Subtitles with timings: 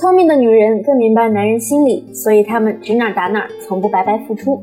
[0.00, 4.62] 聪明的女人更明白男人心理，所以她们指哪打哪，从不白白付出。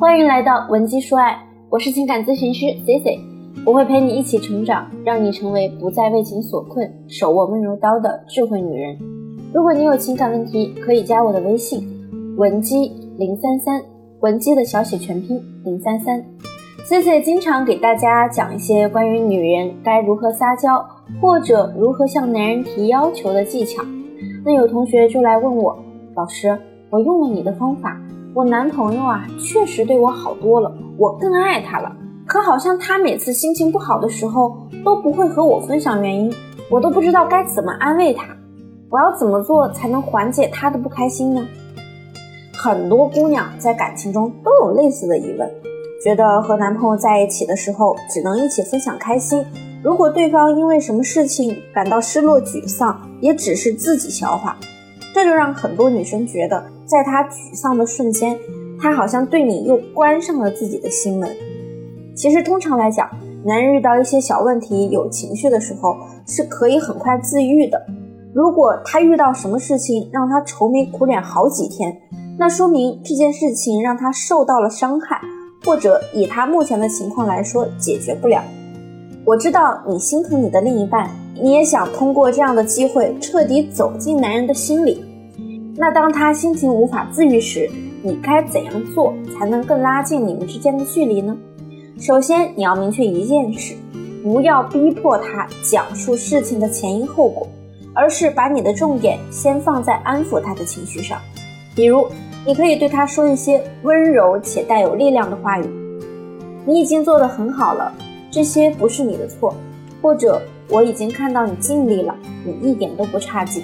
[0.00, 1.38] 欢迎来到文姬说爱，
[1.70, 3.20] 我是情感咨询师 C C，
[3.64, 8.98] 我会陪你一起成长，让你成为不再为情所困、手握温柔刀的智慧女人。
[9.54, 11.86] 如果你有情感问题，可以加我的微信
[12.36, 13.80] 文姬零三三，
[14.18, 16.24] 文姬的小写全拼零三三。
[16.82, 20.84] C C 经常给大家讲一些关于女人该如何撒娇，
[21.20, 23.80] 或者如何向男人提要求的技巧。
[24.44, 25.78] 那有同学就来问我，
[26.16, 26.58] 老师，
[26.90, 27.96] 我用了你的方法，
[28.34, 31.94] 我男朋友啊确实对我好多了，我更爱他了。
[32.26, 36.32] 可好像他每次心情不好的时候都不会和我分享原因，
[36.68, 38.26] 我都不知道该怎么安慰他。
[38.90, 41.46] 我要怎么做才能缓解他的不开心呢？
[42.52, 45.48] 很多姑娘在感情中都有类似的疑问，
[46.02, 49.44] 觉得和男朋友在一起的时候只能一起分享开心。
[49.82, 54.56] 如果对方因为什么事情感到失落沮丧，也只是自己消化，
[55.12, 58.38] 这就让很多女生觉得，在他沮丧的瞬间，
[58.80, 61.28] 他好像对你又关上了自己的心门。
[62.14, 63.10] 其实通常来讲，
[63.44, 67.84] 男人遇到一些小问题有情绪的时候，是可以很快自愈的。
[68.32, 71.92] 如果他遇到什么事情让他愁眉苦脸好几天，
[72.38, 75.20] 那说明这件事情让他受到了伤害，
[75.64, 78.40] 或者以他目前的情况来说，解决不了。
[79.24, 81.08] 我知道你心疼你的另一半，
[81.40, 85.04] 你也想通过这样的机会彻底走进男人的心里。
[85.76, 87.70] 那当他心情无法自愈时，
[88.02, 91.36] 你该怎样做才能更拉近你们之间的距离呢？
[92.00, 93.76] 首先，你要明确一件事，
[94.24, 97.46] 不要逼迫他讲述事情的前因后果，
[97.94, 101.16] 而是把你的重点先放在安抚他的情绪上。
[101.76, 102.08] 比如，
[102.44, 105.64] 你可以对他说一些温柔且带有力量的话语
[106.66, 107.92] ：“你已经做得很好了。”
[108.32, 109.54] 这些不是你的错，
[110.00, 112.16] 或者我已经看到你尽力了，
[112.46, 113.62] 你一点都不差劲。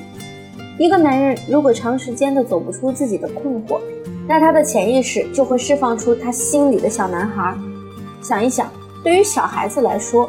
[0.79, 3.81] 一个男人如果长时间的走不出自己的困惑，
[4.29, 7.57] 那他的潜意识就会释放出他心里的小男孩。
[8.21, 8.71] 想一想，
[9.03, 10.29] 对于小孩子来说，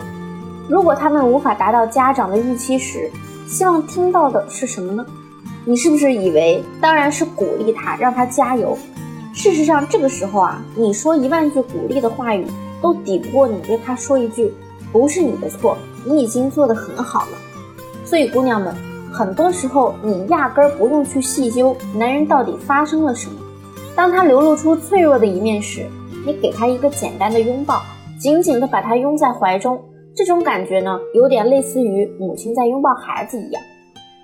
[0.69, 3.11] 如果他们无法达到家长的预期时，
[3.45, 5.05] 希望听到的是什么呢？
[5.65, 8.77] 你是不是以为当然是鼓励他，让他加油？
[9.33, 12.45] 事实上，这个时候啊，你说一万句鼓励的话语。
[12.81, 14.53] 都抵不过你对他说一句
[14.91, 17.37] “不是你的错，你已经做得很好了”。
[18.05, 18.73] 所以，姑娘们，
[19.11, 23.35] 很多时候你压根儿不用去细究男人到底发生了什么。
[23.95, 25.85] 当他流露出脆弱的一面时，
[26.25, 27.81] 你给他一个简单的拥抱，
[28.19, 29.79] 紧紧地把他拥在怀中。
[30.15, 33.61] 这种感觉呢，有点类似于母亲在拥抱孩子一样。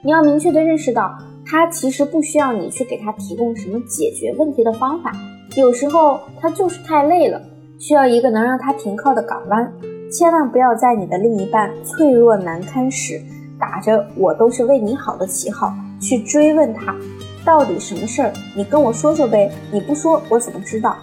[0.04, 5.12] 你要明确地认识到，他其实不需要你去给他提供什么解决问题的方法。
[5.56, 7.42] 有时候他就是太累了。
[7.78, 9.72] 需要一个能让他停靠的港湾，
[10.10, 13.22] 千万不要在你的另一半脆弱难堪时，
[13.60, 16.96] 打着“我都是为你好”的旗号去追问他，
[17.44, 18.32] 到底什么事儿？
[18.56, 20.96] 你跟我说说呗，你不说我怎么知道？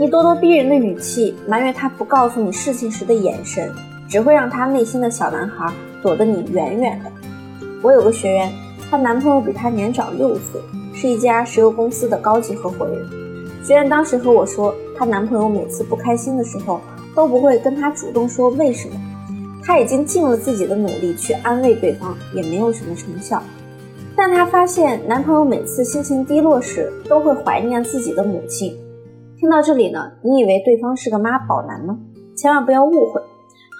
[0.00, 3.72] 你咄咄逼人的语气，埋怨他不告诉你事情时的眼神，
[4.08, 5.72] 只会让他内心的小男孩
[6.02, 7.10] 躲得你远远的。
[7.82, 8.52] 我有个学员，
[8.90, 10.60] 她男朋友比她年长六岁，
[10.92, 13.06] 是一家石油公司的高级合伙人。
[13.62, 14.74] 学员当时和我说。
[15.00, 16.78] 她男朋友每次不开心的时候，
[17.16, 18.94] 都不会跟她主动说为什么。
[19.64, 23.42] 她已经尽了自己的努力去安慰对方，也没有什么成效。
[24.14, 28.76] 但她发现男朋友每次心情低落时，都会怀念自己的母亲。
[29.38, 31.98] 听到这里呢，你以为对方是个妈宝男吗？
[32.36, 33.22] 千万不要误会，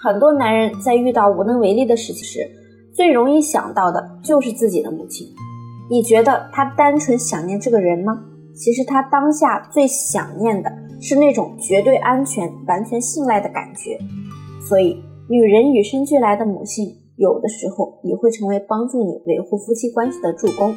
[0.03, 2.49] 很多男人在遇到无能为力的事情时，
[2.95, 5.27] 最容易想到的就是自己的母亲。
[5.87, 8.23] 你觉得他单纯想念这个人吗？
[8.55, 10.71] 其实他当下最想念的。
[11.01, 13.99] 是那种绝对安全、完全信赖的感觉，
[14.65, 20.75] 所以女人与生俱来的母性，有的时候也会成为帮助你维护夫妻关系的助攻。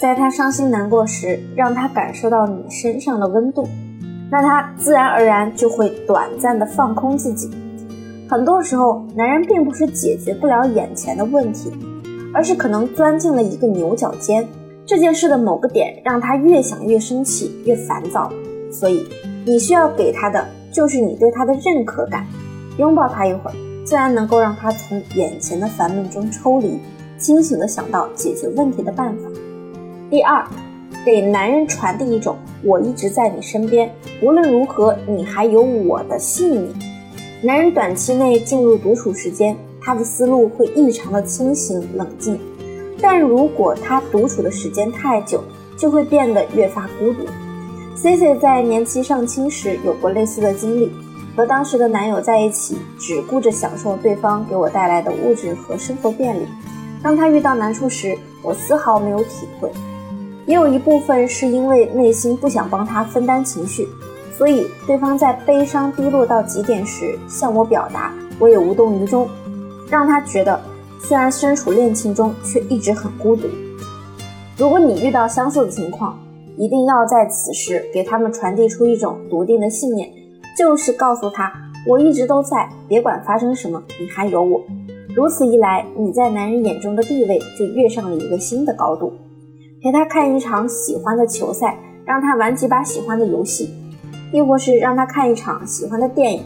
[0.00, 3.68] 在她伤心难过时，让她感受到你身上的温度，
[4.30, 7.50] 那她自然而然就会短暂的放空自己。
[8.28, 11.70] 很多时候，男人并不是解决不了眼前的问题，
[12.32, 14.48] 而是可能钻进了一个牛角尖，
[14.86, 18.32] 这件事的某个点让他越想越生气、越烦躁，
[18.72, 19.06] 所以。
[19.44, 22.24] 你需要给他的就是你对他的认可感，
[22.78, 23.54] 拥抱他一会儿，
[23.84, 26.78] 自然能够让他从眼前的烦闷中抽离，
[27.18, 29.28] 清醒的想到解决问题的办法。
[30.08, 30.46] 第二，
[31.04, 33.90] 给男人传递一种我一直在你身边，
[34.22, 36.72] 无论如何你还有我的信念。
[37.42, 42.38] 男人短期内进入独处时间，他的思路会异常的清醒冷静，
[43.00, 45.42] 但如果他独处的时间太久，
[45.76, 47.26] 就会变得越发孤独。
[47.94, 50.90] C C 在年纪尚轻时有过类似的经历，
[51.36, 56.46] 和当时的男友在一起，只顾着享受对方给我带来的物质和生活便利，
[57.02, 59.70] 当他遇到难处时，我丝毫没有体会。
[60.46, 63.86] 也有一部分是因为内心不想帮他分担情绪，
[64.36, 69.28] 所以对方在悲伤低落到极点时向我表达，我也无动于衷，
[69.88, 70.60] 让他觉得
[71.00, 73.46] 虽然身处恋情中，却一直很孤独。
[74.56, 76.18] 如果你遇到相似的情况，
[76.56, 80.08] 一定要在此时给他们传递出一种笃定的信念，
[80.56, 81.52] 就是告诉他
[81.86, 84.60] 我一直都在，别管发生什么，你还有我。
[85.14, 89.12] 如此一来，你在男人眼中的地位就跃上了一个新的高度。
[89.82, 93.68] 陪他看一场喜欢的球赛，让他玩几把喜欢的游戏，
[94.32, 96.44] 亦或是让他看一场喜欢的电影，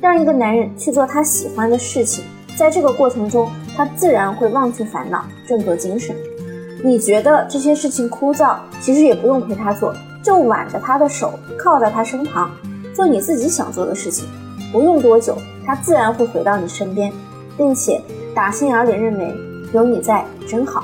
[0.00, 2.22] 让一个男人去做他喜欢的事情，
[2.56, 6.14] 在这个过程中，他自然会忘却烦恼，振作精神。
[6.86, 12.50] 你觉得这些事情枯燥，其实也不用陪他做，就挽着他的手，靠在他身旁，
[12.92, 14.28] 做你自己想做的事情，
[14.70, 15.34] 不用多久，
[15.64, 17.10] 他自然会回到你身边，
[17.56, 17.98] 并且
[18.34, 19.34] 打心眼里认为
[19.72, 20.82] 有你在真好。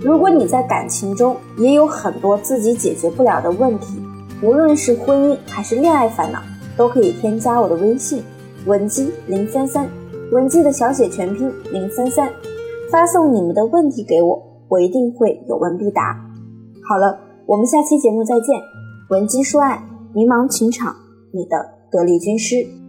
[0.00, 4.00] 如果你在感情中也有很多自己解决不了的问题，
[4.40, 6.38] 无论是婚姻还是恋爱烦恼，
[6.76, 8.22] 都可以添加我的微信
[8.64, 9.88] 文姬零三三，
[10.30, 12.30] 文姬的小写全拼零三三，
[12.92, 16.18] 发送你们的问题给我，我一定会有问必答。
[16.88, 18.60] 好了，我们下期节目再见，
[19.10, 19.82] 文姬说爱，
[20.12, 20.94] 迷茫情场，
[21.32, 22.85] 你的得力军师。